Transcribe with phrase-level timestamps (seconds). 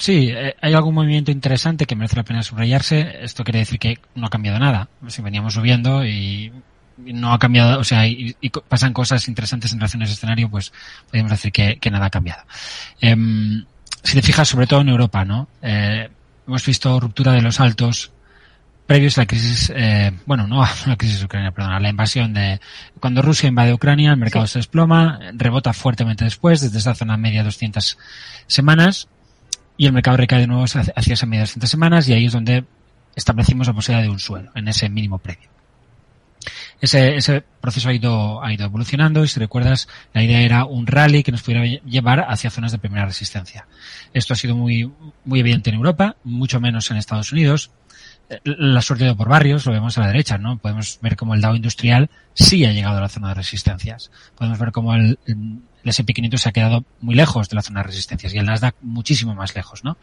[0.00, 3.18] Sí, eh, hay algún movimiento interesante que merece la pena subrayarse.
[3.20, 4.88] Esto quiere decir que no ha cambiado nada.
[5.08, 6.50] Si veníamos subiendo y
[6.96, 8.34] no ha cambiado, o sea, y,
[8.66, 10.72] pasan cosas interesantes en relación a ese escenario, pues
[11.10, 12.42] podemos decir que, nada ha cambiado.
[12.98, 13.66] Em,
[14.02, 15.48] si te fijas, sobre todo en Europa, ¿no?
[15.60, 16.08] Eh,
[16.46, 18.10] hemos visto ruptura de los altos
[18.86, 22.32] previos a la crisis, eh, bueno, no a la crisis ucraniana, perdón, a la invasión
[22.32, 22.58] de,
[23.00, 27.44] cuando Rusia invade Ucrania, el mercado se desploma, rebota fuertemente después, desde esa zona media
[27.44, 27.98] 200
[28.46, 29.08] semanas,
[29.80, 32.66] y el mercado recae de nuevo hacia, esa media 200 semanas, y ahí es donde
[33.16, 35.48] establecimos la posibilidad de un suelo, en ese mínimo previo.
[36.82, 40.86] Ese, ese proceso ha ido, ha ido evolucionando y si recuerdas, la idea era un
[40.86, 43.66] rally que nos pudiera llevar hacia zonas de primera resistencia.
[44.12, 44.92] Esto ha sido muy,
[45.24, 47.70] muy evidente en Europa, mucho menos en Estados Unidos.
[48.28, 50.58] Eh, la suerte de por barrios, lo vemos a la derecha, ¿no?
[50.58, 54.10] Podemos ver cómo el Dow industrial sí ha llegado a la zona de resistencias.
[54.36, 55.18] Podemos ver cómo el
[55.84, 58.74] S&P 500 se ha quedado muy lejos de la zona de resistencias y el Nasdaq
[58.82, 59.96] muchísimo más lejos, ¿no?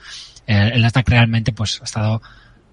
[0.46, 2.22] El, el Nasdaq realmente pues ha estado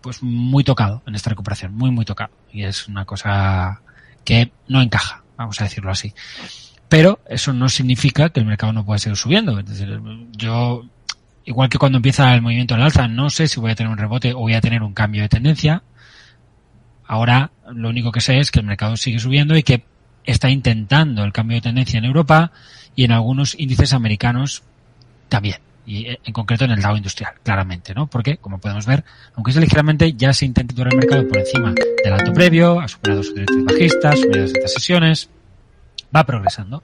[0.00, 3.80] pues muy tocado en esta recuperación, muy muy tocado y es una cosa
[4.24, 6.14] que no encaja, vamos a decirlo así.
[6.88, 9.58] Pero eso no significa que el mercado no pueda seguir subiendo.
[9.58, 10.00] Es decir,
[10.32, 10.84] yo,
[11.44, 13.98] igual que cuando empieza el movimiento al alza, no sé si voy a tener un
[13.98, 15.82] rebote o voy a tener un cambio de tendencia.
[17.06, 19.84] Ahora, lo único que sé es que el mercado sigue subiendo y que
[20.24, 22.52] está intentando el cambio de tendencia en Europa
[22.96, 24.62] y en algunos índices americanos
[25.28, 28.06] también y eh, en concreto en el Dow industrial, claramente, ¿no?
[28.06, 31.74] Porque, como podemos ver, aunque es ligeramente, ya se intenta durar el mercado por encima
[32.02, 35.30] del alto previo, ha superado sus derechos bajistas, superado estas sesiones,
[36.14, 36.82] va progresando.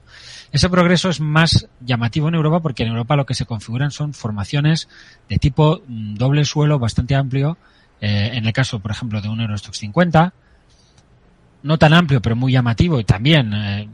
[0.51, 4.13] Ese progreso es más llamativo en Europa porque en Europa lo que se configuran son
[4.13, 4.89] formaciones
[5.29, 7.57] de tipo mm, doble suelo bastante amplio,
[8.01, 10.33] eh, en el caso, por ejemplo, de un Eurostox 50,
[11.63, 13.87] no tan amplio, pero muy llamativo y también eh,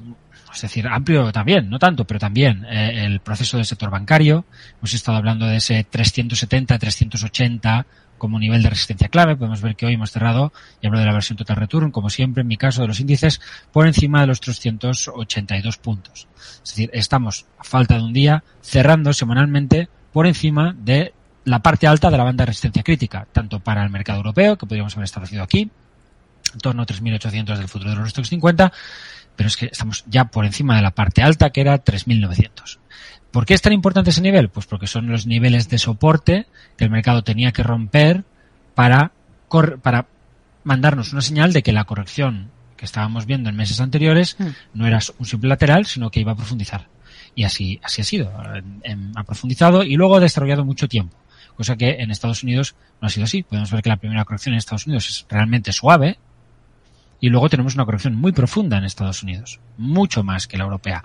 [0.54, 4.46] es decir, amplio también, no tanto, pero también eh, el proceso del sector bancario.
[4.80, 7.86] Hemos estado hablando de ese 370, 380
[8.18, 9.36] como nivel de resistencia clave.
[9.36, 10.52] Podemos ver que hoy hemos cerrado,
[10.82, 13.40] y hablo de la versión Total Return, como siempre en mi caso de los índices,
[13.72, 16.28] por encima de los 382 puntos.
[16.64, 21.14] Es decir, estamos a falta de un día cerrando semanalmente por encima de
[21.46, 24.66] la parte alta de la banda de resistencia crítica, tanto para el mercado europeo, que
[24.66, 25.70] podríamos haber establecido aquí,
[26.54, 28.72] en torno a 3.800 del futuro de los 50,
[29.36, 32.80] pero es que estamos ya por encima de la parte alta que era 3.900.
[33.32, 34.50] ¿Por qué es tan importante ese nivel?
[34.50, 36.48] Pues porque son los niveles de soporte
[36.78, 38.24] que el mercado tenía que romper
[38.74, 39.12] para,
[39.82, 40.08] para
[40.64, 44.48] mandarnos una señal de que la corrección que estábamos viendo en meses anteriores hmm.
[44.74, 46.88] no era un simple lateral, sino que iba a profundizar.
[47.36, 48.32] Y así, así ha sido.
[49.16, 51.16] Ha profundizado y luego ha desarrollado mucho tiempo.
[51.56, 53.44] Cosa que en Estados Unidos no ha sido así.
[53.44, 56.18] Podemos ver que la primera corrección en Estados Unidos es realmente suave,
[57.20, 61.04] y luego tenemos una corrección muy profunda en Estados Unidos, mucho más que la europea.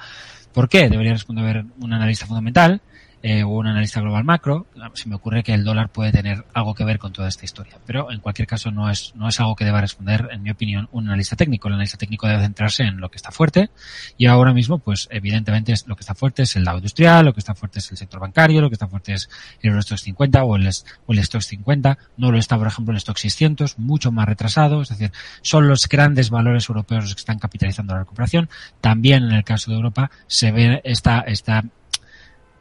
[0.53, 0.89] ¿Por qué?
[0.89, 2.81] Debería responder un analista fundamental
[3.23, 6.85] eh, un analista global macro, se me ocurre que el dólar puede tener algo que
[6.85, 7.79] ver con toda esta historia.
[7.87, 10.89] Pero en cualquier caso no es, no es algo que deba responder, en mi opinión,
[10.91, 11.69] un analista técnico.
[11.69, 13.71] El analista técnico debe centrarse en lo que está fuerte
[14.19, 17.39] y ahora mismo, pues evidentemente lo que está fuerte es el lado industrial, lo que
[17.39, 20.57] está fuerte es el sector bancario, lo que está fuerte es el Eurostock 50 o
[20.57, 20.69] el,
[21.07, 21.99] o el Stock 50.
[22.17, 24.83] No lo está, por ejemplo, el Stock 600, mucho más retrasado.
[24.83, 25.13] Es decir,
[25.43, 28.49] son los grandes valores europeos los que están capitalizando la recuperación.
[28.81, 31.63] También en el caso de Europa se ve esta, esta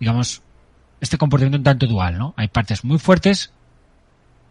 [0.02, 0.42] digamos,
[1.02, 2.34] este comportamiento un tanto dual, ¿no?
[2.38, 3.52] Hay partes muy fuertes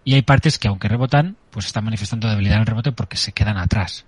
[0.04, 3.32] y hay partes que aunque rebotan, pues están manifestando debilidad en el rebote porque se
[3.32, 4.04] quedan atrás.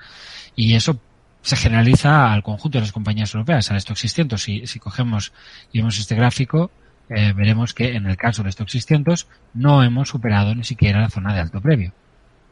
[0.56, 1.00] Y eso
[1.41, 4.42] se generaliza al conjunto de las compañías europeas, al stock 600.
[4.42, 5.32] Si, si cogemos
[5.72, 6.70] y vemos este gráfico,
[7.08, 11.10] eh, veremos que en el caso del stock 600 no hemos superado ni siquiera la
[11.10, 11.92] zona de alto previo.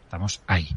[0.04, 0.68] Estamos ahí.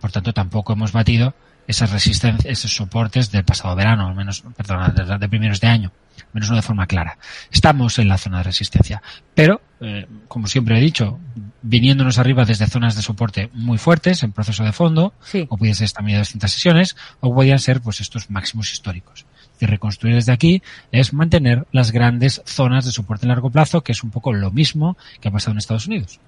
[0.00, 1.34] Por tanto, tampoco hemos batido
[1.66, 5.92] esas resistencias, esos soportes del pasado verano, al menos, perdón, de, primeros de año,
[6.32, 7.18] menos no de forma clara.
[7.50, 9.02] Estamos en la zona de resistencia,
[9.34, 11.18] pero, eh, como siempre he dicho,
[11.62, 15.14] viniéndonos arriba desde zonas de soporte muy fuertes en proceso de fondo,
[15.48, 19.26] o pueden ser también de distintas sesiones, o podían ser pues estos máximos históricos.
[19.60, 23.92] Y reconstruir desde aquí es mantener las grandes zonas de soporte en largo plazo, que
[23.92, 26.18] es un poco lo mismo que ha pasado en Estados Unidos.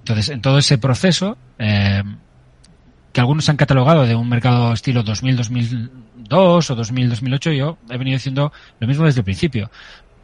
[0.00, 2.02] Entonces, en todo ese proceso, eh,
[3.18, 5.90] que algunos han catalogado de un mercado estilo 2000-2002
[6.30, 9.72] o 2000-2008, yo he venido diciendo lo mismo desde el principio.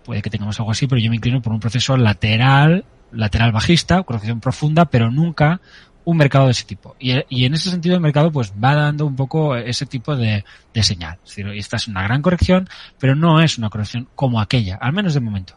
[0.05, 4.01] Puede que tengamos algo así, pero yo me inclino por un proceso lateral, lateral bajista,
[4.05, 5.61] corrección profunda, pero nunca
[6.05, 6.95] un mercado de ese tipo.
[7.01, 10.45] Y, en ese sentido el mercado pues va dando un poco ese tipo de,
[10.81, 11.19] señal.
[11.27, 12.69] Es esta es una gran corrección,
[13.01, 15.57] pero no es una corrección como aquella, al menos de momento.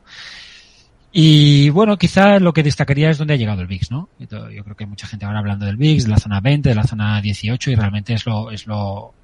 [1.19, 4.07] Y bueno, quizá lo que destacaría es dónde ha llegado el VIX, ¿no?
[4.19, 4.27] Yo
[4.63, 6.83] creo que hay mucha gente ahora hablando del VIX, de la zona 20, de la
[6.83, 9.15] zona 18 y realmente es lo, es lo,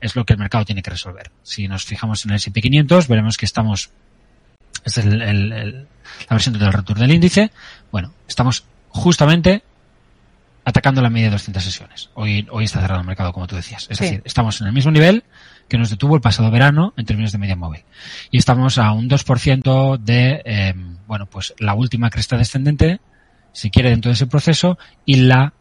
[0.00, 1.32] es lo que el mercado tiene que resolver.
[1.42, 3.90] Si nos fijamos en el S&P 500, veremos que estamos,
[4.84, 5.86] este es el, el, la
[6.30, 7.50] versión del return del índice,
[7.90, 9.64] bueno, estamos justamente
[10.70, 12.10] atacando la media de 200 sesiones.
[12.14, 13.86] Hoy, hoy está cerrado el mercado, como tú decías.
[13.90, 15.24] Es decir, estamos en el mismo nivel
[15.68, 17.84] que nos detuvo el pasado verano en términos de media móvil.
[18.30, 20.74] Y estamos a un 2% de, eh,
[21.06, 23.00] bueno, pues la última cresta descendente,
[23.52, 25.52] si quiere, dentro de ese proceso, y la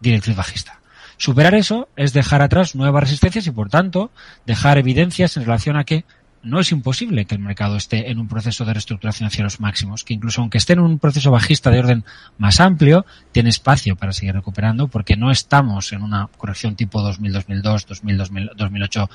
[0.00, 0.80] directriz bajista.
[1.16, 4.10] Superar eso es dejar atrás nuevas resistencias y, por tanto,
[4.46, 6.04] dejar evidencias en relación a que
[6.44, 10.04] no es imposible que el mercado esté en un proceso de reestructuración hacia los máximos,
[10.04, 12.04] que incluso aunque esté en un proceso bajista de orden
[12.38, 17.32] más amplio, tiene espacio para seguir recuperando porque no estamos en una corrección tipo 2000,
[17.32, 19.10] 2002, 2000, 2008,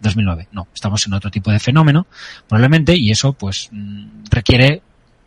[0.00, 0.48] 2009.
[0.52, 2.06] No, estamos en otro tipo de fenómeno,
[2.48, 4.82] probablemente, y eso pues mm, requiere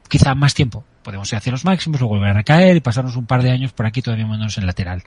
[0.10, 0.84] quizá más tiempo.
[1.04, 3.74] Podemos ir hacia los máximos, luego volver a recaer y pasarnos un par de años
[3.74, 5.04] por aquí todavía menos en lateral.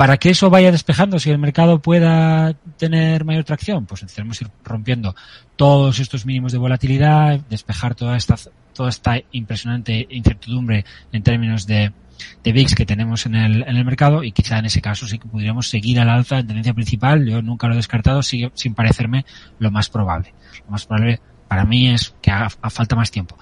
[0.00, 4.48] Para que eso vaya despejando, si el mercado pueda tener mayor tracción, pues necesitamos ir
[4.64, 5.14] rompiendo
[5.56, 8.36] todos estos mínimos de volatilidad, despejar toda esta,
[8.72, 11.92] toda esta impresionante incertidumbre en términos de,
[12.42, 15.18] de VIX que tenemos en el, en el mercado y quizá en ese caso sí
[15.18, 17.26] que podríamos seguir al alza en tendencia principal.
[17.26, 19.26] Yo nunca lo he descartado, sin parecerme
[19.58, 20.32] lo más probable.
[20.64, 23.36] Lo más probable para mí es que haga falta más tiempo.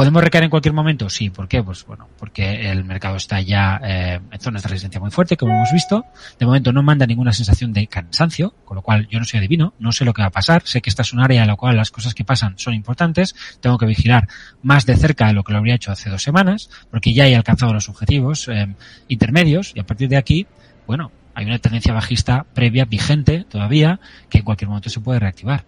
[0.00, 1.10] ¿Podemos recaer en cualquier momento?
[1.10, 1.62] Sí, ¿por qué?
[1.62, 5.52] Pues bueno, porque el mercado está ya eh, en zonas de resistencia muy fuerte, como
[5.52, 6.06] hemos visto.
[6.38, 9.74] De momento no manda ninguna sensación de cansancio, con lo cual yo no soy adivino,
[9.78, 10.62] no sé lo que va a pasar.
[10.64, 13.36] Sé que esta es un área en la cual las cosas que pasan son importantes.
[13.60, 14.26] Tengo que vigilar
[14.62, 17.36] más de cerca de lo que lo habría hecho hace dos semanas, porque ya he
[17.36, 18.74] alcanzado los objetivos eh,
[19.08, 20.46] intermedios y a partir de aquí,
[20.86, 24.00] bueno, hay una tendencia bajista previa vigente todavía
[24.30, 25.66] que en cualquier momento se puede reactivar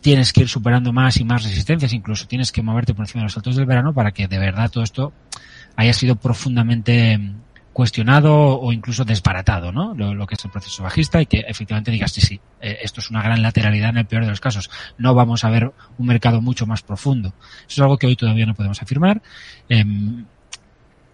[0.00, 3.24] tienes que ir superando más y más resistencias, incluso tienes que moverte por encima de
[3.24, 5.12] los saltos del verano para que de verdad todo esto
[5.76, 7.20] haya sido profundamente
[7.72, 9.94] cuestionado o incluso desbaratado, ¿no?
[9.94, 13.08] Lo, que es el proceso bajista y que efectivamente digas, sí, sí, eh, esto es
[13.08, 14.68] una gran lateralidad en el peor de los casos.
[14.98, 17.28] No vamos a ver un mercado mucho más profundo.
[17.38, 19.22] Eso es algo que hoy todavía no podemos afirmar.
[19.68, 19.84] Eh,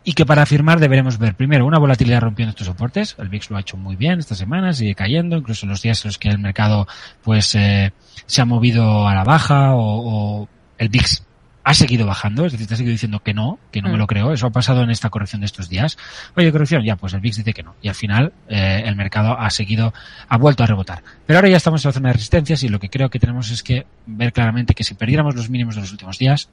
[0.05, 3.17] y que para afirmar deberemos ver primero una volatilidad rompiendo estos soportes.
[3.19, 6.05] El VIX lo ha hecho muy bien estas semanas, sigue cayendo, incluso en los días
[6.05, 6.87] en los que el mercado
[7.23, 7.93] pues eh,
[8.27, 11.25] se ha movido a la baja o, o, el VIX
[11.67, 13.93] ha seguido bajando, es decir, te ha seguido diciendo que no, que no mm.
[13.93, 14.33] me lo creo.
[14.33, 15.97] Eso ha pasado en esta corrección de estos días.
[16.37, 17.75] Oye, corrección, ya, pues el VIX dice que no.
[17.81, 19.95] Y al final eh, el mercado ha seguido,
[20.29, 21.03] ha vuelto a rebotar.
[21.27, 23.51] Pero ahora ya estamos en la zona de resistencias y lo que creo que tenemos
[23.51, 26.51] es que ver claramente que si perdiéramos los mínimos de los últimos días,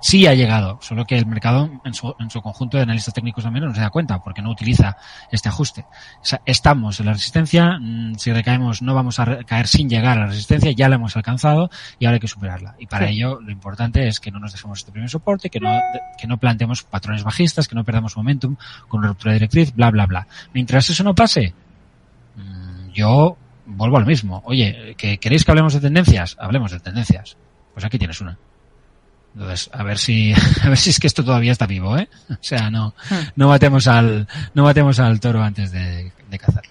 [0.00, 3.44] sí ha llegado, solo que el mercado en su, en su conjunto de analistas técnicos
[3.44, 4.96] también no se da cuenta porque no utiliza
[5.30, 5.82] este ajuste.
[6.20, 10.18] O sea, estamos en la resistencia, mm, si recaemos no vamos a caer sin llegar
[10.18, 11.70] a la resistencia, ya la hemos alcanzado
[12.00, 12.74] y ahora hay que superarla.
[12.80, 13.12] Y para sí.
[13.12, 15.70] ello lo importante es que no nos dejemos este primer soporte, que no,
[16.18, 18.56] que no planteemos patrones bajistas, que no perdamos momentum
[18.88, 20.26] con una ruptura de directriz, bla, bla, bla.
[20.52, 21.54] Mientras eso no pase,
[22.92, 24.42] yo vuelvo al mismo.
[24.44, 26.36] Oye, ¿que ¿queréis que hablemos de tendencias?
[26.38, 27.36] Hablemos de tendencias.
[27.74, 28.38] Pues aquí tienes una.
[29.34, 32.08] Entonces, a ver si, a ver si es que esto todavía está vivo, ¿eh?
[32.30, 32.94] O sea, no,
[33.36, 36.64] no matemos al, no matemos al toro antes de, de cazar.